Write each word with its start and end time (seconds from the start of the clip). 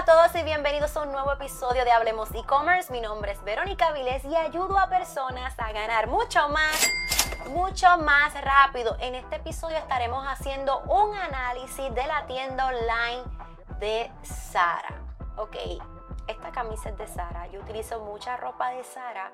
a 0.00 0.04
todos 0.06 0.34
y 0.34 0.42
bienvenidos 0.44 0.96
a 0.96 1.02
un 1.02 1.12
nuevo 1.12 1.30
episodio 1.30 1.84
de 1.84 1.90
Hablemos 1.90 2.30
e-commerce. 2.34 2.90
Mi 2.90 3.02
nombre 3.02 3.32
es 3.32 3.44
Verónica 3.44 3.92
Vilés 3.92 4.24
y 4.24 4.34
ayudo 4.34 4.78
a 4.78 4.88
personas 4.88 5.52
a 5.58 5.72
ganar 5.72 6.06
mucho 6.06 6.48
más, 6.48 6.90
mucho 7.50 7.86
más 7.98 8.32
rápido. 8.40 8.96
En 9.00 9.14
este 9.14 9.36
episodio 9.36 9.76
estaremos 9.76 10.24
haciendo 10.26 10.78
un 10.84 11.14
análisis 11.14 11.94
de 11.94 12.06
la 12.06 12.24
tienda 12.26 12.68
online 12.68 13.24
de 13.78 14.10
Sara. 14.22 15.02
Ok, 15.36 15.56
esta 16.28 16.50
camisa 16.50 16.88
es 16.88 16.96
de 16.96 17.06
Sara. 17.06 17.48
Yo 17.48 17.60
utilizo 17.60 18.00
mucha 18.00 18.38
ropa 18.38 18.70
de 18.70 18.82
Sara 18.84 19.30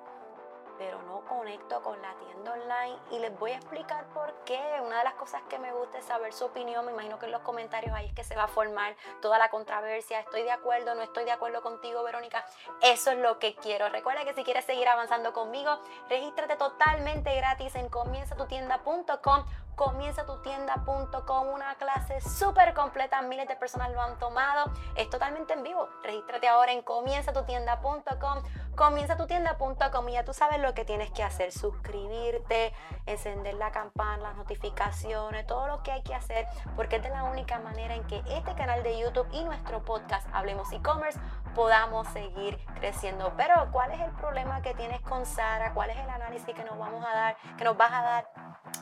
pero 0.78 1.00
no 1.02 1.24
conecto 1.26 1.82
con 1.82 2.00
la 2.00 2.14
tienda 2.14 2.52
online 2.52 2.98
y 3.10 3.18
les 3.18 3.38
voy 3.38 3.52
a 3.52 3.56
explicar 3.56 4.04
por 4.14 4.32
qué. 4.44 4.60
Una 4.84 4.98
de 4.98 5.04
las 5.04 5.14
cosas 5.14 5.42
que 5.48 5.58
me 5.58 5.72
gusta 5.72 5.98
es 5.98 6.04
saber 6.04 6.32
su 6.32 6.44
opinión. 6.44 6.84
Me 6.86 6.92
imagino 6.92 7.18
que 7.18 7.26
en 7.26 7.32
los 7.32 7.42
comentarios 7.42 7.94
ahí 7.94 8.06
es 8.06 8.14
que 8.14 8.24
se 8.24 8.36
va 8.36 8.44
a 8.44 8.48
formar 8.48 8.96
toda 9.20 9.38
la 9.38 9.48
controversia. 9.50 10.20
Estoy 10.20 10.42
de 10.42 10.52
acuerdo, 10.52 10.94
no 10.94 11.02
estoy 11.02 11.24
de 11.24 11.32
acuerdo 11.32 11.62
contigo, 11.62 12.02
Verónica. 12.02 12.44
Eso 12.82 13.10
es 13.10 13.18
lo 13.18 13.38
que 13.38 13.54
quiero. 13.56 13.88
Recuerda 13.88 14.24
que 14.24 14.34
si 14.34 14.44
quieres 14.44 14.64
seguir 14.64 14.88
avanzando 14.88 15.32
conmigo, 15.32 15.78
regístrate 16.08 16.56
totalmente 16.56 17.34
gratis 17.34 17.74
en 17.74 17.88
comienzatutienda.com 17.88 19.44
comienzatutienda.com, 19.76 21.48
una 21.48 21.74
clase 21.74 22.20
súper 22.22 22.72
completa, 22.72 23.20
miles 23.22 23.46
de 23.46 23.56
personas 23.56 23.92
lo 23.92 24.00
han 24.00 24.18
tomado, 24.18 24.72
es 24.96 25.08
totalmente 25.10 25.52
en 25.52 25.62
vivo. 25.62 25.88
Regístrate 26.02 26.48
ahora 26.48 26.72
en 26.72 26.82
comienzatutienda.com, 26.82 28.42
comienzatutienda.com 28.76 30.08
y 30.08 30.12
ya 30.12 30.24
tú 30.24 30.32
sabes 30.32 30.60
lo 30.60 30.74
que 30.74 30.84
tienes 30.84 31.10
que 31.10 31.22
hacer, 31.22 31.50
suscribirte, 31.50 32.72
encender 33.06 33.54
la 33.54 33.72
campana, 33.72 34.22
las 34.22 34.36
notificaciones, 34.36 35.46
todo 35.46 35.66
lo 35.66 35.82
que 35.82 35.92
hay 35.92 36.02
que 36.02 36.14
hacer, 36.14 36.46
porque 36.76 36.96
es 36.96 37.02
de 37.02 37.08
la 37.08 37.24
única 37.24 37.58
manera 37.58 37.94
en 37.94 38.04
que 38.04 38.22
este 38.28 38.54
canal 38.54 38.82
de 38.82 38.98
YouTube 38.98 39.26
y 39.32 39.42
nuestro 39.44 39.84
podcast 39.84 40.26
Hablemos 40.32 40.70
e-commerce 40.72 41.18
podamos 41.54 42.06
seguir 42.08 42.58
creciendo. 42.78 43.32
Pero 43.36 43.68
¿cuál 43.72 43.92
es 43.92 44.00
el 44.00 44.10
problema 44.12 44.60
que 44.62 44.74
tienes 44.74 45.00
con 45.00 45.24
Sara? 45.24 45.72
¿Cuál 45.72 45.90
es 45.90 45.96
el 45.96 46.10
análisis 46.10 46.54
que 46.54 46.64
nos 46.64 46.78
vamos 46.78 47.04
a 47.04 47.14
dar, 47.14 47.36
que 47.56 47.64
nos 47.64 47.76
vas 47.76 47.92
a 47.92 48.02
dar 48.02 48.30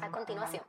a 0.02 0.08
continuación? 0.08 0.64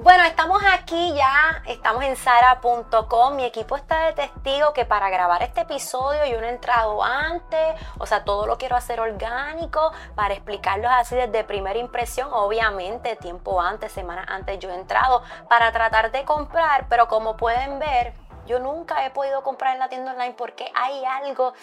Bueno, 0.00 0.22
estamos 0.22 0.62
aquí 0.74 1.12
ya, 1.16 1.60
estamos 1.66 2.04
en 2.04 2.14
sara.com. 2.14 3.34
Mi 3.34 3.44
equipo 3.44 3.74
está 3.74 4.06
de 4.06 4.12
testigo 4.12 4.72
que 4.72 4.84
para 4.84 5.10
grabar 5.10 5.42
este 5.42 5.62
episodio 5.62 6.24
yo 6.24 6.40
no 6.40 6.46
he 6.46 6.50
entrado 6.50 7.02
antes, 7.02 7.74
o 7.98 8.06
sea, 8.06 8.22
todo 8.22 8.46
lo 8.46 8.58
quiero 8.58 8.76
hacer 8.76 9.00
orgánico 9.00 9.90
para 10.14 10.34
explicarlos 10.34 10.92
así 10.92 11.16
desde 11.16 11.42
primera 11.42 11.80
impresión. 11.80 12.28
Obviamente, 12.32 13.16
tiempo 13.16 13.60
antes, 13.60 13.90
semanas 13.90 14.26
antes 14.28 14.60
yo 14.60 14.70
he 14.70 14.74
entrado 14.76 15.24
para 15.48 15.72
tratar 15.72 16.12
de 16.12 16.24
comprar, 16.24 16.86
pero 16.88 17.08
como 17.08 17.36
pueden 17.36 17.80
ver, 17.80 18.14
yo 18.46 18.60
nunca 18.60 19.04
he 19.04 19.10
podido 19.10 19.42
comprar 19.42 19.72
en 19.72 19.80
la 19.80 19.88
tienda 19.88 20.12
online 20.12 20.34
porque 20.34 20.70
hay 20.76 21.04
algo 21.04 21.54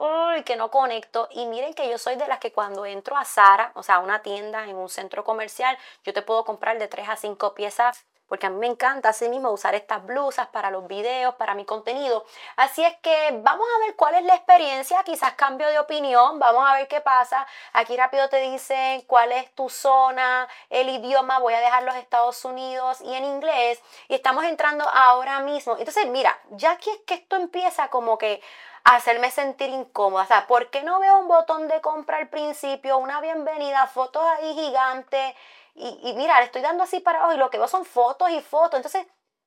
uy, 0.00 0.42
que 0.44 0.56
no 0.56 0.70
conecto. 0.70 1.28
Y 1.30 1.46
miren 1.46 1.74
que 1.74 1.88
yo 1.88 1.98
soy 1.98 2.16
de 2.16 2.26
las 2.26 2.40
que 2.40 2.52
cuando 2.52 2.86
entro 2.86 3.16
a 3.16 3.24
Sara, 3.24 3.72
o 3.74 3.82
sea, 3.82 3.96
a 3.96 4.00
una 4.00 4.22
tienda 4.22 4.64
en 4.64 4.76
un 4.76 4.88
centro 4.88 5.24
comercial, 5.24 5.76
yo 6.04 6.12
te 6.12 6.22
puedo 6.22 6.44
comprar 6.44 6.78
de 6.78 6.88
3 6.88 7.08
a 7.08 7.16
5 7.16 7.54
piezas 7.54 8.06
porque 8.30 8.46
a 8.46 8.50
mí 8.50 8.58
me 8.58 8.68
encanta 8.68 9.08
así 9.08 9.28
mismo 9.28 9.50
usar 9.50 9.74
estas 9.74 10.06
blusas 10.06 10.46
para 10.46 10.70
los 10.70 10.86
videos, 10.86 11.34
para 11.34 11.54
mi 11.54 11.64
contenido. 11.64 12.24
Así 12.54 12.84
es 12.84 12.96
que 12.98 13.40
vamos 13.42 13.66
a 13.74 13.84
ver 13.84 13.96
cuál 13.96 14.14
es 14.14 14.22
la 14.22 14.36
experiencia, 14.36 15.02
quizás 15.02 15.32
cambio 15.32 15.66
de 15.66 15.80
opinión, 15.80 16.38
vamos 16.38 16.64
a 16.64 16.74
ver 16.74 16.86
qué 16.86 17.00
pasa. 17.00 17.44
Aquí 17.72 17.96
rápido 17.96 18.28
te 18.28 18.40
dicen 18.40 19.00
cuál 19.08 19.32
es 19.32 19.52
tu 19.56 19.68
zona, 19.68 20.46
el 20.70 20.88
idioma, 20.90 21.40
voy 21.40 21.54
a 21.54 21.60
dejar 21.60 21.82
los 21.82 21.96
Estados 21.96 22.44
Unidos 22.44 23.00
y 23.00 23.12
en 23.12 23.24
inglés. 23.24 23.82
Y 24.06 24.14
estamos 24.14 24.44
entrando 24.44 24.88
ahora 24.88 25.40
mismo. 25.40 25.76
Entonces, 25.76 26.06
mira, 26.06 26.38
ya 26.50 26.70
aquí 26.70 26.88
es 26.88 26.98
que 26.98 27.14
esto 27.14 27.34
empieza 27.34 27.88
como 27.88 28.16
que 28.16 28.40
hacerme 28.84 29.32
sentir 29.32 29.70
incómoda. 29.70 30.22
O 30.22 30.26
sea, 30.26 30.46
¿por 30.46 30.70
qué 30.70 30.84
no 30.84 31.00
veo 31.00 31.18
un 31.18 31.26
botón 31.26 31.66
de 31.66 31.80
compra 31.80 32.18
al 32.18 32.28
principio, 32.28 32.98
una 32.98 33.20
bienvenida, 33.20 33.88
fotos 33.88 34.22
ahí 34.38 34.54
gigantes? 34.54 35.34
Y, 35.80 36.12
mira, 36.14 36.38
le 36.38 36.46
estoy 36.46 36.60
dando 36.60 36.84
así 36.84 37.00
para 37.00 37.18
abajo 37.18 37.34
y 37.34 37.38
lo 37.38 37.50
que 37.50 37.58
veo 37.58 37.66
son 37.66 37.84
fotos 37.84 38.30
y 38.30 38.40
fotos. 38.42 38.76
Entonces, 38.76 39.06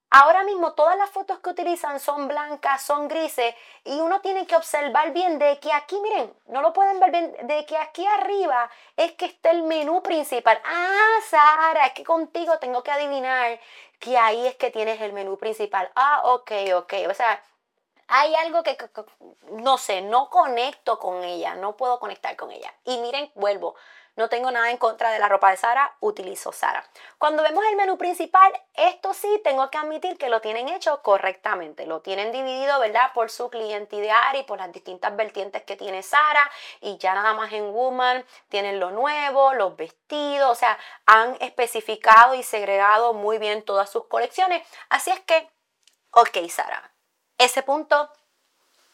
ahora 0.09 0.43
mismo 0.43 0.73
todas 0.73 0.97
las 0.97 1.09
fotos 1.11 1.39
que 1.39 1.49
utilizan 1.51 1.99
son 1.99 2.27
blancas, 2.27 2.81
son 2.81 3.07
grises 3.07 3.53
y 3.83 3.99
uno 3.99 4.19
tiene 4.21 4.47
que 4.47 4.55
observar 4.55 5.11
bien 5.11 5.37
de 5.37 5.59
que 5.59 5.71
aquí, 5.71 5.99
miren, 6.01 6.33
no 6.47 6.61
lo 6.61 6.73
pueden 6.73 6.99
ver 6.99 7.11
bien, 7.11 7.35
de 7.43 7.65
que 7.65 7.77
aquí 7.77 8.05
arriba 8.05 8.69
es 8.95 9.11
que 9.13 9.25
está 9.25 9.51
el 9.51 9.63
menú 9.63 10.01
principal. 10.01 10.59
Ah, 10.65 11.19
Sara, 11.29 11.85
es 11.85 11.93
que 11.93 12.03
contigo 12.03 12.57
tengo 12.57 12.81
que 12.81 12.91
adivinar 12.91 13.59
que 13.99 14.17
ahí 14.17 14.47
es 14.47 14.55
que 14.55 14.71
tienes 14.71 14.99
el 15.01 15.13
menú 15.13 15.37
principal. 15.37 15.91
Ah, 15.95 16.21
ok, 16.25 16.51
ok. 16.75 16.93
O 17.09 17.13
sea, 17.13 17.41
hay 18.07 18.35
algo 18.35 18.63
que, 18.63 18.77
no 19.51 19.77
sé, 19.77 20.01
no 20.01 20.29
conecto 20.29 20.99
con 20.99 21.23
ella, 21.23 21.55
no 21.55 21.77
puedo 21.77 21.99
conectar 21.99 22.35
con 22.35 22.51
ella. 22.51 22.73
Y 22.83 22.97
miren, 22.97 23.31
vuelvo, 23.35 23.75
no 24.15 24.29
tengo 24.29 24.51
nada 24.51 24.69
en 24.69 24.77
contra 24.77 25.11
de 25.11 25.19
la 25.19 25.27
ropa 25.27 25.49
de 25.49 25.57
Sara, 25.57 25.95
utilizo 25.99 26.51
Sara. 26.51 26.85
Cuando 27.17 27.41
vemos 27.41 27.63
el 27.65 27.75
menú 27.75 27.97
principal, 27.97 28.51
esto 28.75 29.13
sí 29.13 29.41
tengo 29.43 29.71
que 29.71 29.77
admitir 29.77 30.17
que 30.17 30.29
lo 30.29 30.39
tienen 30.39 30.69
hecho 30.69 31.01
correctamente. 31.01 31.87
Lo 31.87 32.01
tienen 32.01 32.31
dividido, 32.31 32.79
¿verdad? 32.79 33.11
Por 33.13 33.31
su 33.31 33.49
cliente 33.49 33.95
ideal 33.95 34.35
y 34.35 34.43
por 34.43 34.59
las 34.59 34.71
distintas 34.71 35.15
vertientes 35.15 35.63
que 35.63 35.75
tiene 35.75 36.03
Sara. 36.03 36.49
Y 36.79 36.97
ya 36.97 37.15
nada 37.15 37.33
más 37.33 37.51
en 37.53 37.73
Woman 37.73 38.23
tienen 38.49 38.79
lo 38.79 38.91
nuevo, 38.91 39.53
los 39.55 39.75
vestidos, 39.75 40.51
o 40.51 40.55
sea, 40.55 40.77
han 41.07 41.35
especificado 41.39 42.35
y 42.35 42.43
segregado 42.43 43.13
muy 43.13 43.39
bien 43.39 43.63
todas 43.63 43.89
sus 43.89 44.05
colecciones. 44.05 44.67
Así 44.89 45.09
es 45.09 45.19
que, 45.21 45.49
ok, 46.11 46.47
Sara, 46.49 46.93
ese 47.39 47.63
punto 47.63 48.11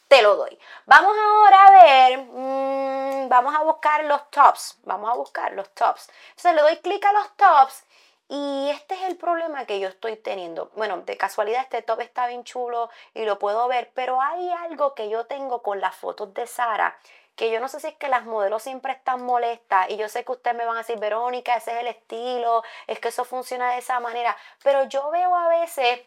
te 0.09 0.21
lo 0.23 0.35
doy. 0.35 0.59
Vamos 0.85 1.15
ahora 1.15 1.65
a 1.65 1.71
ver, 1.71 2.17
mm, 2.17 3.29
vamos 3.29 3.55
a 3.55 3.63
buscar 3.63 4.03
los 4.05 4.29
tops, 4.31 4.77
vamos 4.83 5.09
a 5.09 5.13
buscar 5.13 5.53
los 5.53 5.69
tops. 5.73 6.09
Entonces 6.31 6.55
le 6.55 6.61
doy 6.61 6.77
clic 6.77 7.05
a 7.05 7.13
los 7.13 7.37
tops 7.37 7.85
y 8.27 8.69
este 8.71 8.95
es 8.95 9.03
el 9.03 9.17
problema 9.17 9.65
que 9.65 9.79
yo 9.79 9.87
estoy 9.87 10.17
teniendo. 10.17 10.71
Bueno, 10.75 10.97
de 11.01 11.15
casualidad 11.15 11.61
este 11.61 11.83
top 11.83 12.01
está 12.01 12.27
bien 12.27 12.43
chulo 12.43 12.89
y 13.13 13.23
lo 13.23 13.39
puedo 13.39 13.67
ver, 13.67 13.91
pero 13.93 14.19
hay 14.21 14.49
algo 14.49 14.95
que 14.95 15.09
yo 15.09 15.25
tengo 15.27 15.61
con 15.61 15.79
las 15.79 15.95
fotos 15.95 16.33
de 16.33 16.47
Sara 16.47 16.97
que 17.35 17.51
yo 17.51 17.61
no 17.61 17.69
sé 17.69 17.79
si 17.79 17.87
es 17.87 17.93
que 17.93 18.09
las 18.09 18.25
modelos 18.25 18.63
siempre 18.63 18.91
están 18.91 19.23
molestas 19.23 19.89
y 19.89 19.95
yo 19.95 20.09
sé 20.09 20.25
que 20.25 20.33
ustedes 20.33 20.57
me 20.57 20.65
van 20.65 20.75
a 20.75 20.79
decir, 20.79 20.99
Verónica, 20.99 21.55
ese 21.55 21.71
es 21.71 21.77
el 21.77 21.87
estilo, 21.87 22.63
es 22.85 22.99
que 22.99 23.07
eso 23.07 23.23
funciona 23.23 23.71
de 23.71 23.77
esa 23.77 24.01
manera, 24.01 24.35
pero 24.61 24.83
yo 24.89 25.09
veo 25.09 25.33
a 25.33 25.47
veces 25.47 26.01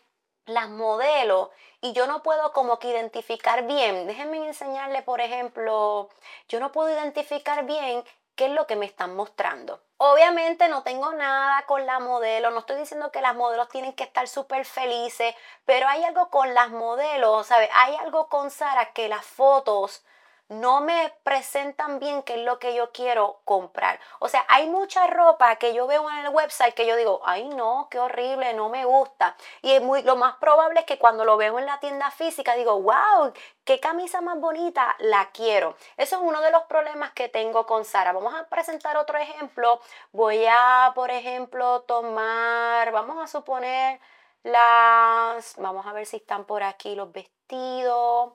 las 0.47 0.69
modelos 0.69 1.51
y 1.81 1.93
yo 1.93 2.07
no 2.07 2.23
puedo 2.23 2.53
como 2.53 2.79
que 2.79 2.89
identificar 2.89 3.67
bien. 3.67 4.07
Déjenme 4.07 4.47
enseñarle, 4.47 5.03
por 5.03 5.21
ejemplo, 5.21 6.09
yo 6.49 6.61
no 6.61 6.73
puedo 6.73 6.91
identificar 6.91 7.65
bien 7.65 8.05
qué 8.35 8.47
es 8.47 8.53
lo 8.53 8.67
que 8.67 8.77
me 8.77 8.87
están 8.87 9.15
mostrando. 9.15 9.81
Obviamente 9.99 10.69
no 10.69 10.83
tengo 10.83 11.13
nada 11.13 11.65
con 11.67 11.87
la 11.87 12.01
modelo, 12.01 12.51
no 12.51 12.61
estoy 12.61 12.77
diciendo 12.77 13.13
que 13.13 13.21
las 13.21 13.37
modelos 13.37 13.69
tienen 13.69 13.93
que 13.93 14.05
estar 14.05 14.27
súper 14.27 14.65
felices, 14.65 15.35
pero 15.65 15.87
hay 15.87 16.03
algo 16.05 16.29
con 16.31 16.55
las 16.55 16.71
modelos, 16.71 17.47
¿sabes? 17.47 17.71
Hay 17.85 17.95
algo 17.97 18.29
con 18.29 18.51
Sara 18.51 18.93
que 18.93 19.09
las 19.09 19.25
fotos 19.25 20.05
no 20.53 20.81
me 20.81 21.13
presentan 21.23 21.99
bien 21.99 22.23
qué 22.23 22.35
es 22.35 22.41
lo 22.41 22.59
que 22.59 22.75
yo 22.75 22.93
quiero 22.93 23.41
comprar. 23.45 23.99
O 24.19 24.29
sea, 24.29 24.45
hay 24.49 24.69
mucha 24.69 25.07
ropa 25.07 25.57
que 25.57 25.75
yo 25.75 25.87
veo 25.87 26.09
en 26.11 26.19
el 26.19 26.29
website 26.29 26.75
que 26.75 26.87
yo 26.87 26.97
digo, 26.97 27.21
ay 27.25 27.49
no, 27.49 27.89
qué 27.91 27.99
horrible, 27.99 28.55
no 28.55 28.69
me 28.69 28.85
gusta. 28.85 29.37
Y 29.63 29.73
es 29.73 29.83
muy, 29.83 30.03
lo 30.03 30.17
más 30.17 30.37
probable 30.37 30.81
es 30.81 30.87
que 30.87 30.99
cuando 30.99 31.25
lo 31.25 31.37
veo 31.37 31.59
en 31.59 31.67
la 31.67 31.81
tienda 31.81 32.11
física 32.11 32.55
digo, 32.55 32.81
wow, 32.81 33.33
qué 33.65 33.81
camisa 33.81 34.21
más 34.21 34.39
bonita, 34.39 34.95
la 34.99 35.31
quiero. 35.33 35.77
Eso 35.97 36.17
es 36.17 36.23
uno 36.23 36.41
de 36.41 36.51
los 36.51 36.63
problemas 36.65 37.13
que 37.13 37.29
tengo 37.29 37.67
con 37.67 37.85
Sara. 37.85 38.13
Vamos 38.13 38.35
a 38.35 38.47
presentar 38.47 38.97
otro 38.97 39.19
ejemplo. 39.19 39.81
Voy 40.13 40.45
a, 40.47 40.93
por 40.95 41.11
ejemplo, 41.11 41.83
tomar, 41.83 42.91
vamos 42.93 43.19
a 43.23 43.27
suponer 43.27 44.01
las, 44.43 45.55
vamos 45.57 45.87
a 45.87 45.93
ver 45.93 46.07
si 46.07 46.17
están 46.17 46.45
por 46.45 46.63
aquí 46.63 46.95
los 46.95 47.13
vestidos. 47.13 48.33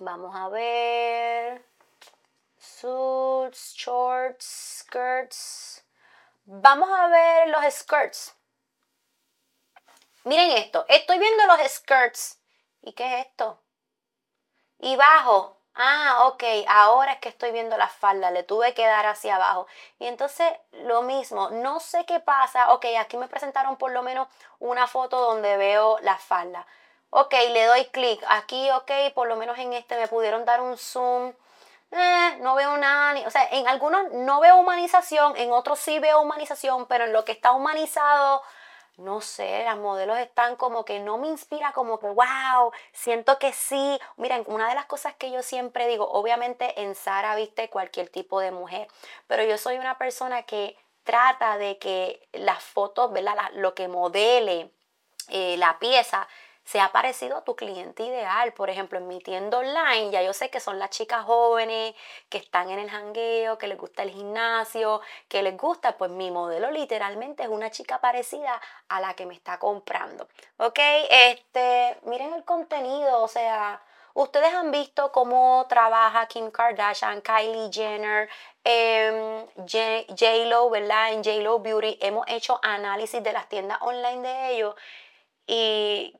Vamos 0.00 0.34
a 0.36 0.48
ver. 0.48 1.64
Suits, 2.58 3.74
shorts, 3.74 4.84
skirts. 4.84 5.84
Vamos 6.44 6.88
a 6.90 7.06
ver 7.08 7.48
los 7.48 7.74
skirts. 7.74 8.34
Miren 10.24 10.50
esto. 10.52 10.84
Estoy 10.88 11.18
viendo 11.18 11.46
los 11.46 11.60
skirts. 11.70 12.38
¿Y 12.82 12.92
qué 12.92 13.06
es 13.20 13.26
esto? 13.26 13.60
Y 14.78 14.96
bajo. 14.96 15.56
Ah, 15.74 16.24
ok. 16.26 16.42
Ahora 16.68 17.12
es 17.12 17.20
que 17.20 17.28
estoy 17.28 17.52
viendo 17.52 17.76
la 17.78 17.88
falda. 17.88 18.30
Le 18.30 18.42
tuve 18.42 18.74
que 18.74 18.86
dar 18.86 19.06
hacia 19.06 19.36
abajo. 19.36 19.66
Y 19.98 20.06
entonces 20.06 20.52
lo 20.72 21.02
mismo. 21.02 21.50
No 21.50 21.80
sé 21.80 22.04
qué 22.06 22.20
pasa. 22.20 22.72
Ok, 22.72 22.86
aquí 22.98 23.16
me 23.16 23.28
presentaron 23.28 23.76
por 23.76 23.92
lo 23.92 24.02
menos 24.02 24.28
una 24.58 24.86
foto 24.86 25.18
donde 25.20 25.56
veo 25.56 25.98
la 26.00 26.18
falda. 26.18 26.66
Ok, 27.10 27.32
le 27.52 27.64
doy 27.66 27.84
clic. 27.86 28.22
Aquí, 28.28 28.70
ok, 28.70 28.90
por 29.14 29.28
lo 29.28 29.36
menos 29.36 29.58
en 29.58 29.72
este 29.72 29.96
me 29.96 30.08
pudieron 30.08 30.44
dar 30.44 30.60
un 30.60 30.76
zoom 30.76 31.32
eh, 31.92 32.36
no 32.40 32.54
veo 32.54 32.76
nada. 32.76 33.26
O 33.26 33.30
sea, 33.30 33.48
en 33.50 33.68
algunos 33.68 34.12
no 34.12 34.40
veo 34.40 34.56
humanización, 34.58 35.36
en 35.36 35.52
otros 35.52 35.78
sí 35.78 35.98
veo 35.98 36.20
humanización, 36.20 36.86
pero 36.86 37.04
en 37.04 37.12
lo 37.12 37.24
que 37.24 37.32
está 37.32 37.52
humanizado, 37.52 38.42
no 38.96 39.20
sé, 39.20 39.62
las 39.64 39.76
modelos 39.76 40.18
están 40.18 40.56
como 40.56 40.84
que 40.84 41.00
no 41.00 41.18
me 41.18 41.28
inspira 41.28 41.72
como 41.72 41.98
que, 42.00 42.06
wow, 42.08 42.72
siento 42.92 43.38
que 43.38 43.52
sí. 43.52 43.98
Miren, 44.16 44.44
una 44.46 44.68
de 44.68 44.74
las 44.74 44.86
cosas 44.86 45.14
que 45.14 45.30
yo 45.30 45.42
siempre 45.42 45.86
digo, 45.86 46.08
obviamente 46.10 46.80
en 46.82 46.94
Sara 46.94 47.36
viste 47.36 47.70
cualquier 47.70 48.08
tipo 48.08 48.40
de 48.40 48.50
mujer, 48.50 48.88
pero 49.26 49.44
yo 49.44 49.58
soy 49.58 49.78
una 49.78 49.98
persona 49.98 50.42
que 50.42 50.76
trata 51.04 51.56
de 51.58 51.78
que 51.78 52.28
las 52.32 52.62
fotos, 52.64 53.12
¿verdad? 53.12 53.36
Lo 53.54 53.74
que 53.74 53.86
modele 53.88 54.70
eh, 55.28 55.56
la 55.58 55.78
pieza 55.78 56.28
sea 56.66 56.90
parecido 56.90 57.36
a 57.36 57.44
tu 57.44 57.54
cliente 57.54 58.02
ideal. 58.02 58.52
Por 58.52 58.70
ejemplo, 58.70 58.98
en 58.98 59.06
mi 59.06 59.20
tienda 59.20 59.58
online, 59.58 60.10
ya 60.10 60.22
yo 60.22 60.32
sé 60.32 60.50
que 60.50 60.58
son 60.58 60.80
las 60.80 60.90
chicas 60.90 61.24
jóvenes 61.24 61.94
que 62.28 62.38
están 62.38 62.70
en 62.70 62.80
el 62.80 62.90
jangueo, 62.90 63.56
que 63.56 63.68
les 63.68 63.78
gusta 63.78 64.02
el 64.02 64.10
gimnasio, 64.10 65.00
que 65.28 65.42
les 65.42 65.56
gusta, 65.56 65.96
pues 65.96 66.10
mi 66.10 66.32
modelo 66.32 66.70
literalmente 66.72 67.44
es 67.44 67.48
una 67.48 67.70
chica 67.70 68.00
parecida 68.00 68.60
a 68.88 69.00
la 69.00 69.14
que 69.14 69.26
me 69.26 69.34
está 69.34 69.58
comprando. 69.58 70.26
¿Ok? 70.56 70.78
Este, 71.08 71.98
miren 72.02 72.34
el 72.34 72.44
contenido, 72.44 73.22
o 73.22 73.28
sea, 73.28 73.80
Ustedes 74.14 74.54
han 74.54 74.70
visto 74.70 75.12
cómo 75.12 75.66
trabaja 75.68 76.26
Kim 76.26 76.50
Kardashian, 76.50 77.20
Kylie 77.20 77.70
Jenner, 77.70 78.30
eh, 78.64 79.44
J-Lo, 79.58 80.70
¿verdad? 80.70 81.12
En 81.12 81.22
J-Lo 81.22 81.58
Beauty 81.58 81.98
hemos 82.00 82.24
hecho 82.26 82.58
análisis 82.62 83.22
de 83.22 83.34
las 83.34 83.46
tiendas 83.50 83.76
online 83.82 84.26
de 84.26 84.50
ellos 84.52 84.74
y 85.46 86.16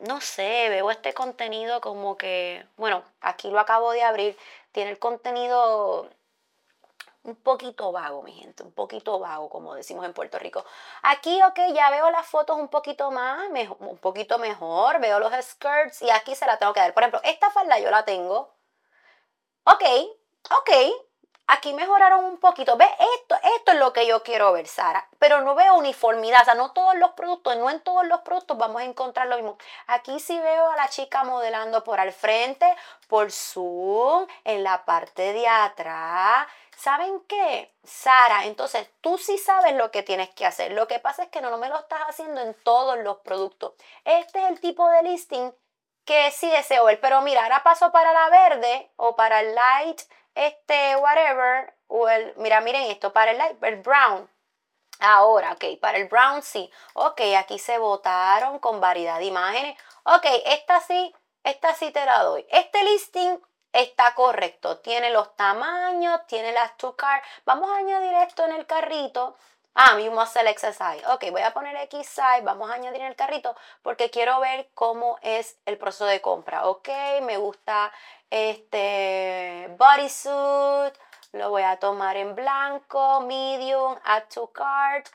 no 0.00 0.20
sé, 0.20 0.68
veo 0.68 0.90
este 0.90 1.14
contenido 1.14 1.80
como 1.80 2.16
que, 2.16 2.66
bueno, 2.76 3.04
aquí 3.20 3.50
lo 3.50 3.60
acabo 3.60 3.92
de 3.92 4.02
abrir, 4.02 4.36
tiene 4.72 4.90
el 4.90 4.98
contenido 4.98 6.08
un 7.22 7.36
poquito 7.36 7.92
vago, 7.92 8.22
mi 8.22 8.32
gente, 8.32 8.62
un 8.62 8.72
poquito 8.72 9.18
vago, 9.18 9.48
como 9.50 9.74
decimos 9.74 10.04
en 10.06 10.14
Puerto 10.14 10.38
Rico. 10.38 10.64
Aquí, 11.02 11.40
ok, 11.42 11.58
ya 11.74 11.90
veo 11.90 12.10
las 12.10 12.26
fotos 12.26 12.56
un 12.58 12.68
poquito 12.68 13.10
más, 13.10 13.48
un 13.78 13.98
poquito 13.98 14.38
mejor, 14.38 15.00
veo 15.00 15.18
los 15.18 15.32
skirts 15.44 16.02
y 16.02 16.10
aquí 16.10 16.34
se 16.34 16.46
la 16.46 16.58
tengo 16.58 16.72
que 16.72 16.80
dar. 16.80 16.94
Por 16.94 17.02
ejemplo, 17.02 17.20
esta 17.24 17.50
falda 17.50 17.78
yo 17.78 17.90
la 17.90 18.04
tengo. 18.04 18.54
Ok, 19.64 19.82
ok, 20.50 20.70
Aquí 21.52 21.72
mejoraron 21.74 22.24
un 22.24 22.38
poquito. 22.38 22.76
¿Ves? 22.76 22.88
Esto, 23.16 23.34
esto 23.56 23.72
es 23.72 23.78
lo 23.78 23.92
que 23.92 24.06
yo 24.06 24.22
quiero 24.22 24.52
ver, 24.52 24.68
Sara. 24.68 25.08
Pero 25.18 25.40
no 25.40 25.56
veo 25.56 25.74
uniformidad. 25.74 26.42
O 26.42 26.44
sea, 26.44 26.54
no 26.54 26.70
todos 26.70 26.94
los 26.94 27.10
productos, 27.12 27.56
no 27.56 27.68
en 27.68 27.80
todos 27.80 28.06
los 28.06 28.20
productos 28.20 28.56
vamos 28.56 28.82
a 28.82 28.84
encontrar 28.84 29.26
lo 29.26 29.34
mismo. 29.34 29.58
Aquí 29.88 30.20
sí 30.20 30.38
veo 30.38 30.70
a 30.70 30.76
la 30.76 30.88
chica 30.88 31.24
modelando 31.24 31.82
por 31.82 31.98
al 31.98 32.12
frente, 32.12 32.72
por 33.08 33.32
Zoom, 33.32 34.28
en 34.44 34.62
la 34.62 34.84
parte 34.84 35.32
de 35.32 35.48
atrás. 35.48 36.46
¿Saben 36.76 37.20
qué? 37.26 37.74
Sara, 37.82 38.44
entonces 38.44 38.88
tú 39.00 39.18
sí 39.18 39.36
sabes 39.36 39.74
lo 39.74 39.90
que 39.90 40.04
tienes 40.04 40.30
que 40.30 40.46
hacer. 40.46 40.70
Lo 40.70 40.86
que 40.86 41.00
pasa 41.00 41.24
es 41.24 41.30
que 41.30 41.40
no 41.40 41.58
me 41.58 41.68
lo 41.68 41.80
estás 41.80 42.00
haciendo 42.06 42.40
en 42.42 42.54
todos 42.62 42.96
los 42.98 43.18
productos. 43.18 43.72
Este 44.04 44.40
es 44.40 44.50
el 44.50 44.60
tipo 44.60 44.88
de 44.88 45.02
listing 45.02 45.52
que 46.04 46.30
sí 46.30 46.48
deseo 46.48 46.84
ver. 46.84 47.00
Pero 47.00 47.20
mira, 47.22 47.42
ahora 47.42 47.64
paso 47.64 47.90
para 47.90 48.12
la 48.12 48.30
verde 48.30 48.90
o 48.96 49.16
para 49.16 49.40
el 49.40 49.54
light 49.54 50.00
este 50.46 50.96
whatever, 50.96 51.74
o 51.88 52.08
el, 52.08 52.34
mira, 52.36 52.60
miren 52.60 52.90
esto, 52.90 53.12
para 53.12 53.32
el, 53.32 53.38
light, 53.38 53.62
el 53.62 53.76
brown. 53.76 54.30
Ahora, 55.00 55.52
ok, 55.52 55.80
para 55.80 55.98
el 55.98 56.08
brown 56.08 56.42
sí. 56.42 56.70
Ok, 56.94 57.20
aquí 57.38 57.58
se 57.58 57.78
votaron 57.78 58.58
con 58.58 58.80
variedad 58.80 59.18
de 59.18 59.24
imágenes. 59.24 59.78
Ok, 60.04 60.26
esta 60.46 60.80
sí, 60.80 61.14
esta 61.42 61.74
sí 61.74 61.90
te 61.90 62.04
la 62.04 62.22
doy. 62.22 62.46
Este 62.50 62.84
listing 62.84 63.40
está 63.72 64.14
correcto. 64.14 64.78
Tiene 64.78 65.10
los 65.10 65.34
tamaños, 65.36 66.26
tiene 66.26 66.52
las 66.52 66.76
two 66.76 66.96
cards. 66.96 67.26
Vamos 67.44 67.70
a 67.70 67.76
añadir 67.76 68.12
esto 68.14 68.44
en 68.44 68.52
el 68.52 68.66
carrito. 68.66 69.36
Ah, 69.74 69.98
you 69.98 70.12
select 70.26 70.60
size. 70.60 71.02
Ok, 71.08 71.30
voy 71.30 71.42
a 71.42 71.52
poner 71.52 71.76
X 71.76 72.06
size, 72.06 72.42
vamos 72.42 72.70
a 72.70 72.74
añadir 72.74 73.00
en 73.00 73.08
el 73.08 73.16
carrito 73.16 73.56
porque 73.82 74.10
quiero 74.10 74.40
ver 74.40 74.68
cómo 74.74 75.18
es 75.22 75.58
el 75.64 75.78
proceso 75.78 76.06
de 76.06 76.20
compra. 76.20 76.66
Ok, 76.68 76.88
me 77.22 77.38
gusta 77.38 77.92
este 78.30 79.68
bodysuit, 79.78 80.94
lo 81.32 81.50
voy 81.50 81.62
a 81.62 81.78
tomar 81.78 82.16
en 82.16 82.34
blanco, 82.34 83.20
medium, 83.22 83.96
add 84.04 84.24
to 84.34 84.48
cart. 84.52 85.08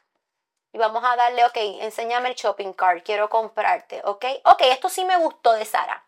Y 0.74 0.78
vamos 0.78 1.04
a 1.06 1.16
darle, 1.16 1.46
ok, 1.46 1.58
enséñame 1.82 2.30
el 2.30 2.36
shopping 2.36 2.74
cart, 2.74 3.04
quiero 3.06 3.30
comprarte, 3.30 4.02
ok. 4.06 4.26
Ok, 4.46 4.62
esto 4.62 4.90
sí 4.90 5.06
me 5.06 5.18
gustó 5.18 5.54
de 5.54 5.66
Sara 5.66 6.05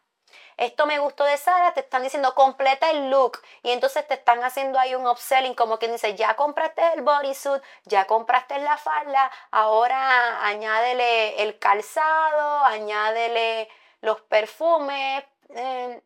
esto 0.58 0.86
me 0.88 1.00
gustó 1.00 1.24
de 1.24 1.38
Sara, 1.38 1.74
te 1.74 1.82
están 1.82 2.04
diciendo 2.04 2.34
completa 2.36 2.90
el 2.90 3.10
look 3.10 3.40
y 3.64 3.72
entonces 3.72 4.08
te 4.08 4.16
están 4.16 4.44
haciendo 4.44 4.80
ahí 4.80 4.96
un 4.96 5.08
upselling 5.08 5.54
como 5.54 5.78
que 5.80 5.88
dice, 5.88 6.16
ya 6.16 6.36
compraste 6.36 6.82
el 6.94 7.04
bodysuit, 7.04 7.62
ya 7.86 8.06
compraste 8.06 8.58
la 8.60 8.78
falda, 8.78 9.32
ahora 9.52 10.46
añádele 10.46 11.44
el 11.44 11.60
calzado, 11.60 12.64
añádele 12.66 13.70
los 14.02 14.22
perfumes. 14.22 15.24
Eh, 15.50 16.02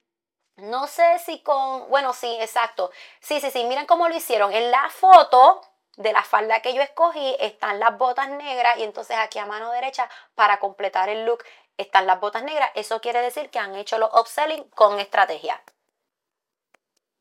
no 0.57 0.87
sé 0.87 1.19
si 1.19 1.41
con, 1.41 1.89
bueno, 1.89 2.13
sí, 2.13 2.37
exacto. 2.39 2.91
Sí, 3.19 3.39
sí, 3.41 3.51
sí, 3.51 3.63
miren 3.63 3.85
cómo 3.85 4.07
lo 4.09 4.15
hicieron. 4.15 4.51
En 4.53 4.69
la 4.69 4.89
foto 4.89 5.61
de 5.97 6.13
la 6.13 6.23
falda 6.23 6.61
que 6.61 6.73
yo 6.73 6.81
escogí 6.81 7.35
están 7.39 7.79
las 7.79 7.97
botas 7.97 8.29
negras 8.29 8.77
y 8.77 8.83
entonces 8.83 9.17
aquí 9.17 9.39
a 9.39 9.45
mano 9.45 9.71
derecha 9.71 10.09
para 10.35 10.59
completar 10.59 11.09
el 11.09 11.25
look 11.25 11.43
están 11.81 12.07
las 12.07 12.19
botas 12.19 12.43
negras. 12.43 12.71
Eso 12.75 13.01
quiere 13.01 13.21
decir 13.21 13.49
que 13.49 13.59
han 13.59 13.75
hecho 13.75 13.97
los 13.97 14.13
upselling 14.13 14.63
con 14.69 14.99
estrategia. 14.99 15.61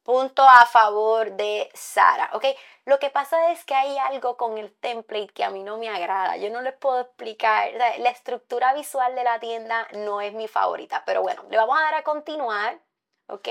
Punto 0.02 0.42
a 0.42 0.66
favor 0.66 1.32
de 1.32 1.70
Sara, 1.74 2.30
¿ok? 2.32 2.46
Lo 2.86 2.98
que 2.98 3.10
pasa 3.10 3.52
es 3.52 3.64
que 3.64 3.74
hay 3.74 3.98
algo 3.98 4.36
con 4.36 4.58
el 4.58 4.72
template 4.80 5.28
que 5.28 5.44
a 5.44 5.50
mí 5.50 5.62
no 5.62 5.76
me 5.76 5.88
agrada. 5.88 6.36
Yo 6.36 6.50
no 6.50 6.62
les 6.62 6.74
puedo 6.74 7.00
explicar. 7.00 7.70
la 7.74 8.10
estructura 8.10 8.72
visual 8.74 9.14
de 9.14 9.24
la 9.24 9.38
tienda 9.38 9.86
no 9.92 10.20
es 10.20 10.32
mi 10.32 10.48
favorita. 10.48 11.02
Pero 11.04 11.22
bueno, 11.22 11.44
le 11.50 11.56
vamos 11.56 11.78
a 11.78 11.82
dar 11.82 11.94
a 11.94 12.02
continuar, 12.02 12.78
¿ok? 13.28 13.48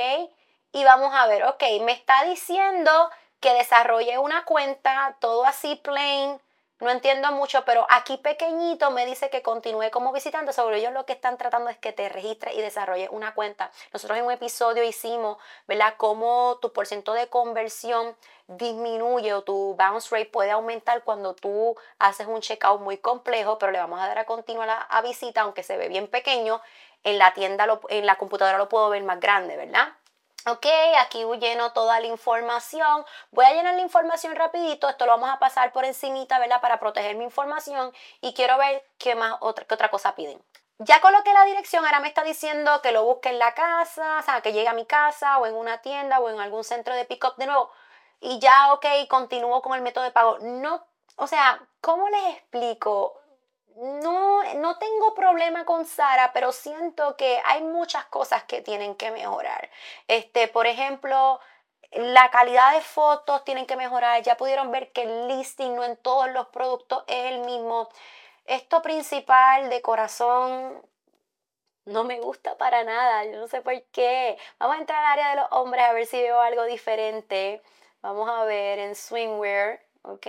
Y 0.71 0.83
vamos 0.83 1.13
a 1.13 1.27
ver, 1.27 1.43
ok, 1.45 1.63
me 1.81 1.93
está 1.93 2.23
diciendo 2.25 2.91
que 3.39 3.53
desarrolle 3.53 4.17
una 4.17 4.45
cuenta, 4.45 5.17
todo 5.19 5.45
así 5.45 5.75
plain, 5.77 6.39
no 6.79 6.89
entiendo 6.89 7.31
mucho, 7.33 7.65
pero 7.65 7.85
aquí 7.89 8.17
pequeñito 8.17 8.89
me 8.91 9.05
dice 9.05 9.29
que 9.29 9.41
continúe 9.41 9.91
como 9.91 10.13
visitante. 10.13 10.53
Sobre 10.53 10.77
ellos 10.77 10.93
lo 10.93 11.05
que 11.05 11.13
están 11.13 11.37
tratando 11.37 11.69
es 11.69 11.77
que 11.77 11.91
te 11.91 12.07
registres 12.07 12.55
y 12.55 12.61
desarrolles 12.61 13.09
una 13.11 13.33
cuenta. 13.33 13.69
Nosotros 13.91 14.17
en 14.17 14.25
un 14.25 14.31
episodio 14.31 14.83
hicimos, 14.83 15.37
¿verdad?, 15.67 15.95
cómo 15.97 16.57
tu 16.61 16.71
porcentaje 16.71 17.19
de 17.19 17.27
conversión 17.27 18.15
disminuye 18.47 19.33
o 19.33 19.43
tu 19.43 19.75
bounce 19.77 20.09
rate 20.09 20.29
puede 20.29 20.51
aumentar 20.51 21.03
cuando 21.03 21.35
tú 21.35 21.75
haces 21.99 22.27
un 22.27 22.41
checkout 22.41 22.81
muy 22.81 22.97
complejo, 22.97 23.59
pero 23.59 23.71
le 23.71 23.79
vamos 23.79 23.99
a 23.99 24.07
dar 24.07 24.17
a 24.17 24.25
continuar 24.25 24.69
a, 24.89 25.01
visita, 25.01 25.41
aunque 25.41 25.63
se 25.63 25.77
ve 25.77 25.89
bien 25.89 26.07
pequeño. 26.07 26.61
En 27.03 27.17
la 27.17 27.33
tienda, 27.33 27.65
en 27.89 28.05
la 28.05 28.17
computadora 28.17 28.57
lo 28.57 28.67
puedo 28.67 28.89
ver 28.89 29.03
más 29.03 29.21
grande, 29.21 29.55
¿verdad? 29.55 29.93
Ok, 30.45 30.65
aquí 30.99 31.25
lleno 31.39 31.73
toda 31.73 31.99
la 31.99 32.07
información. 32.07 33.05
Voy 33.31 33.45
a 33.45 33.53
llenar 33.53 33.75
la 33.75 33.81
información 33.81 34.35
rapidito. 34.35 34.87
Esto 34.87 35.05
lo 35.05 35.11
vamos 35.11 35.29
a 35.29 35.37
pasar 35.37 35.73
por 35.73 35.83
encimita, 35.85 36.39
¿verdad? 36.39 36.61
Para 36.61 36.79
proteger 36.79 37.15
mi 37.17 37.25
información. 37.25 37.93
Y 38.21 38.33
quiero 38.33 38.57
ver 38.57 38.83
qué 38.97 39.15
más, 39.15 39.35
otra, 39.41 39.65
qué 39.65 39.73
otra 39.73 39.89
cosa 39.89 40.15
piden. 40.15 40.41
Ya 40.79 41.01
coloqué 41.01 41.33
la 41.33 41.43
dirección, 41.43 41.83
ahora 41.85 41.99
me 41.99 42.07
está 42.07 42.23
diciendo 42.23 42.81
que 42.81 42.93
lo 42.93 43.03
busque 43.03 43.29
en 43.29 43.37
la 43.37 43.53
casa, 43.53 44.19
o 44.19 44.21
sea, 44.23 44.39
que 44.41 44.53
llegue 44.53 44.69
a 44.69 44.73
mi 44.73 44.85
casa 44.85 45.37
o 45.37 45.45
en 45.45 45.55
una 45.55 45.81
tienda 45.81 46.19
o 46.19 46.29
en 46.29 46.39
algún 46.39 46.63
centro 46.63 46.95
de 46.95 47.03
pick-up 47.03 47.35
de 47.35 47.47
nuevo. 47.47 47.69
Y 48.21 48.39
ya, 48.39 48.73
ok, 48.73 48.85
continúo 49.09 49.61
con 49.61 49.73
el 49.75 49.81
método 49.81 50.05
de 50.05 50.11
pago. 50.11 50.37
No, 50.39 50.85
o 51.17 51.27
sea, 51.27 51.61
¿cómo 51.81 52.07
les 52.09 52.37
explico? 52.37 53.18
No, 53.79 54.43
no 54.55 54.77
tengo 54.77 55.13
problema 55.15 55.65
con 55.65 55.85
Sara, 55.85 56.31
pero 56.33 56.51
siento 56.51 57.15
que 57.15 57.41
hay 57.45 57.61
muchas 57.63 58.05
cosas 58.05 58.43
que 58.43 58.61
tienen 58.61 58.95
que 58.95 59.11
mejorar. 59.11 59.69
Este, 60.07 60.47
por 60.49 60.67
ejemplo, 60.67 61.39
la 61.91 62.29
calidad 62.29 62.73
de 62.73 62.81
fotos 62.81 63.43
tienen 63.45 63.65
que 63.65 63.77
mejorar. 63.77 64.21
Ya 64.21 64.35
pudieron 64.37 64.71
ver 64.71 64.91
que 64.91 65.03
el 65.03 65.27
listing 65.29 65.75
no 65.75 65.83
en 65.85 65.97
todos 65.97 66.29
los 66.31 66.47
productos 66.47 67.03
es 67.07 67.31
el 67.31 67.39
mismo. 67.39 67.89
Esto 68.45 68.81
principal 68.81 69.69
de 69.69 69.81
corazón 69.81 70.81
no 71.85 72.03
me 72.03 72.19
gusta 72.19 72.57
para 72.57 72.83
nada. 72.83 73.25
Yo 73.25 73.37
no 73.39 73.47
sé 73.47 73.61
por 73.61 73.81
qué. 73.91 74.37
Vamos 74.59 74.75
a 74.77 74.79
entrar 74.79 75.03
al 75.05 75.13
área 75.13 75.29
de 75.29 75.35
los 75.37 75.51
hombres 75.51 75.83
a 75.85 75.93
ver 75.93 76.05
si 76.05 76.21
veo 76.21 76.41
algo 76.41 76.63
diferente. 76.65 77.61
Vamos 78.01 78.29
a 78.29 78.43
ver 78.45 78.79
en 78.79 78.95
swimwear, 78.95 79.81
¿ok? 80.03 80.27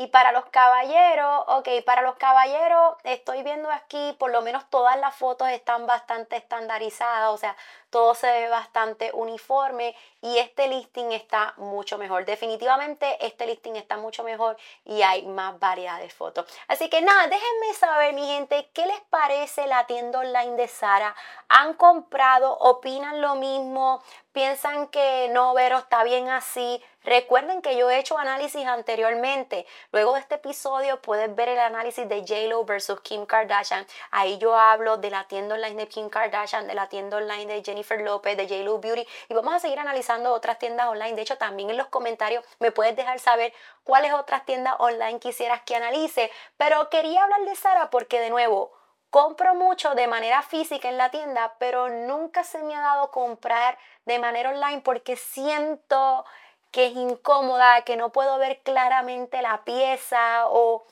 Y 0.00 0.06
para 0.06 0.32
los 0.32 0.46
caballeros, 0.46 1.44
ok, 1.46 1.68
para 1.84 2.00
los 2.00 2.14
caballeros 2.14 2.94
estoy 3.04 3.42
viendo 3.42 3.70
aquí, 3.70 4.16
por 4.18 4.30
lo 4.30 4.40
menos 4.40 4.64
todas 4.70 4.98
las 4.98 5.14
fotos 5.14 5.50
están 5.50 5.86
bastante 5.86 6.36
estandarizadas, 6.36 7.28
o 7.28 7.36
sea, 7.36 7.54
todo 7.90 8.14
se 8.14 8.26
ve 8.30 8.48
bastante 8.48 9.10
uniforme 9.12 9.94
y 10.22 10.38
este 10.38 10.68
listing 10.68 11.12
está 11.12 11.54
mucho 11.56 11.98
mejor. 11.98 12.24
Definitivamente 12.24 13.24
este 13.24 13.46
listing 13.46 13.76
está 13.76 13.96
mucho 13.96 14.22
mejor 14.22 14.56
y 14.84 15.02
hay 15.02 15.26
más 15.26 15.58
variedad 15.58 15.98
de 16.00 16.08
fotos. 16.08 16.46
Así 16.68 16.88
que 16.88 17.02
nada, 17.02 17.26
déjenme 17.26 17.74
saber 17.74 18.14
mi 18.14 18.26
gente, 18.26 18.70
¿qué 18.72 18.86
les 18.86 19.00
parece 19.10 19.66
la 19.66 19.86
tienda 19.86 20.20
online 20.20 20.56
de 20.56 20.68
Sara? 20.68 21.14
¿Han 21.48 21.74
comprado? 21.74 22.56
¿Opinan 22.58 23.20
lo 23.20 23.34
mismo? 23.34 24.02
piensan 24.32 24.88
que 24.88 25.28
no, 25.32 25.54
Vero, 25.54 25.78
está 25.78 26.04
bien 26.04 26.28
así. 26.28 26.82
Recuerden 27.02 27.62
que 27.62 27.76
yo 27.76 27.90
he 27.90 27.98
hecho 27.98 28.18
análisis 28.18 28.66
anteriormente. 28.66 29.66
Luego 29.90 30.14
de 30.14 30.20
este 30.20 30.34
episodio 30.34 31.00
puedes 31.00 31.34
ver 31.34 31.48
el 31.48 31.58
análisis 31.58 32.06
de 32.08 32.24
JLo 32.24 32.64
versus 32.64 33.00
Kim 33.00 33.24
Kardashian. 33.24 33.86
Ahí 34.10 34.36
yo 34.38 34.54
hablo 34.54 34.98
de 34.98 35.10
la 35.10 35.24
tienda 35.24 35.54
online 35.54 35.76
de 35.76 35.88
Kim 35.88 36.10
Kardashian, 36.10 36.66
de 36.66 36.74
la 36.74 36.88
tienda 36.88 37.16
online 37.16 37.46
de 37.46 37.62
Jennifer 37.80 38.00
Lopez, 38.00 38.36
de 38.36 38.46
JLo 38.46 38.78
Beauty. 38.78 39.06
Y 39.28 39.34
vamos 39.34 39.54
a 39.54 39.60
seguir 39.60 39.78
analizando 39.78 40.32
otras 40.32 40.58
tiendas 40.58 40.88
online. 40.88 41.14
De 41.14 41.22
hecho, 41.22 41.38
también 41.38 41.70
en 41.70 41.76
los 41.76 41.88
comentarios 41.88 42.44
me 42.58 42.72
puedes 42.72 42.96
dejar 42.96 43.18
saber 43.18 43.52
cuáles 43.84 44.12
otras 44.12 44.44
tiendas 44.44 44.74
online 44.78 45.18
quisieras 45.18 45.62
que 45.62 45.76
analice. 45.76 46.30
Pero 46.56 46.90
quería 46.90 47.24
hablar 47.24 47.42
de 47.42 47.54
Sara 47.54 47.90
porque 47.90 48.20
de 48.20 48.30
nuevo, 48.30 48.72
Compro 49.10 49.56
mucho 49.56 49.96
de 49.96 50.06
manera 50.06 50.40
física 50.42 50.88
en 50.88 50.96
la 50.96 51.10
tienda, 51.10 51.56
pero 51.58 51.88
nunca 51.88 52.44
se 52.44 52.62
me 52.62 52.76
ha 52.76 52.80
dado 52.80 53.10
comprar 53.10 53.76
de 54.04 54.20
manera 54.20 54.50
online 54.50 54.82
porque 54.82 55.16
siento 55.16 56.24
que 56.70 56.86
es 56.86 56.92
incómoda, 56.94 57.82
que 57.82 57.96
no 57.96 58.12
puedo 58.12 58.38
ver 58.38 58.60
claramente 58.62 59.42
la 59.42 59.64
pieza 59.64 60.46
o 60.46 60.86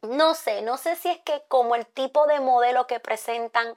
no 0.00 0.34
sé, 0.34 0.62
no 0.62 0.78
sé 0.78 0.96
si 0.96 1.10
es 1.10 1.18
que 1.18 1.42
como 1.48 1.74
el 1.74 1.84
tipo 1.86 2.26
de 2.26 2.40
modelo 2.40 2.86
que 2.86 3.00
presentan, 3.00 3.74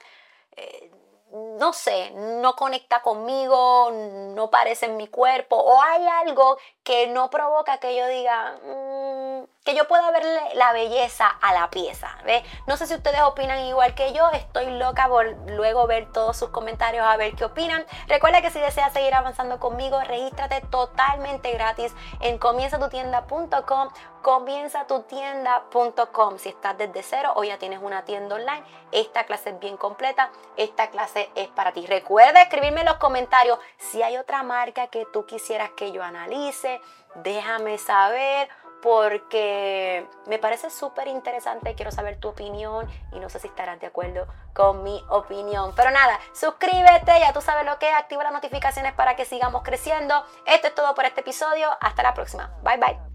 eh, 0.56 0.90
no 1.32 1.72
sé, 1.72 2.10
no 2.12 2.54
conecta 2.54 3.02
conmigo, 3.02 3.90
no 3.90 4.50
parece 4.50 4.86
en 4.86 4.96
mi 4.96 5.08
cuerpo 5.08 5.56
o 5.56 5.80
hay 5.82 6.06
algo 6.26 6.58
que 6.82 7.06
no 7.08 7.30
provoca 7.30 7.78
que 7.78 7.96
yo 7.96 8.06
diga... 8.08 8.58
Mm, 8.64 9.44
que 9.64 9.74
yo 9.76 9.86
pueda 9.86 10.10
verle 10.10 10.40
la 10.54 10.72
belleza 10.72 11.28
a 11.28 11.54
la 11.54 11.70
pieza. 11.70 12.10
¿ve? 12.24 12.42
No 12.66 12.76
sé 12.76 12.88
si 12.88 12.94
ustedes 12.94 13.20
opinan 13.22 13.60
igual 13.60 13.94
que 13.94 14.12
yo, 14.12 14.28
estoy 14.30 14.66
loca 14.78 15.06
por 15.08 15.26
luego 15.50 15.86
ver 15.86 16.10
todos 16.10 16.36
sus 16.36 16.48
comentarios 16.50 17.06
a 17.06 17.16
ver 17.16 17.36
qué 17.36 17.44
opinan. 17.44 17.86
Recuerda 18.08 18.42
que 18.42 18.50
si 18.50 18.58
deseas 18.58 18.92
seguir 18.92 19.14
avanzando 19.14 19.60
conmigo, 19.60 20.00
regístrate 20.00 20.62
totalmente 20.62 21.52
gratis 21.52 21.94
en 22.20 22.38
comienzatutienda.com, 22.38 23.90
comienzatutienda.com. 24.22 26.38
Si 26.38 26.48
estás 26.48 26.76
desde 26.76 27.04
cero 27.04 27.32
o 27.36 27.44
ya 27.44 27.58
tienes 27.58 27.78
una 27.80 28.04
tienda 28.04 28.34
online, 28.34 28.64
esta 28.90 29.22
clase 29.24 29.50
es 29.50 29.60
bien 29.60 29.76
completa, 29.76 30.32
esta 30.56 30.90
clase 30.90 31.30
es 31.36 31.46
para 31.48 31.70
ti. 31.72 31.86
Recuerda 31.86 32.42
escribirme 32.42 32.80
en 32.80 32.86
los 32.86 32.96
comentarios 32.96 33.60
si 33.78 34.02
hay 34.02 34.16
otra 34.16 34.42
marca 34.42 34.88
que 34.88 35.06
tú 35.12 35.24
quisieras 35.24 35.70
que 35.76 35.92
yo 35.92 36.02
analice, 36.02 36.80
déjame 37.14 37.78
saber 37.78 38.48
porque 38.82 40.06
me 40.26 40.38
parece 40.38 40.68
súper 40.68 41.08
interesante, 41.08 41.74
quiero 41.74 41.92
saber 41.92 42.18
tu 42.18 42.28
opinión 42.28 42.86
y 43.12 43.20
no 43.20 43.28
sé 43.30 43.38
si 43.38 43.46
estarás 43.46 43.80
de 43.80 43.86
acuerdo 43.86 44.26
con 44.52 44.82
mi 44.82 45.02
opinión. 45.08 45.72
Pero 45.74 45.90
nada, 45.90 46.18
suscríbete, 46.34 47.18
ya 47.20 47.32
tú 47.32 47.40
sabes 47.40 47.64
lo 47.64 47.78
que 47.78 47.88
es, 47.88 47.94
activa 47.96 48.24
las 48.24 48.32
notificaciones 48.32 48.92
para 48.92 49.16
que 49.16 49.24
sigamos 49.24 49.62
creciendo. 49.62 50.24
Esto 50.46 50.66
es 50.66 50.74
todo 50.74 50.94
por 50.94 51.04
este 51.04 51.20
episodio, 51.20 51.68
hasta 51.80 52.02
la 52.02 52.12
próxima. 52.12 52.50
Bye 52.62 52.78
bye. 52.78 53.11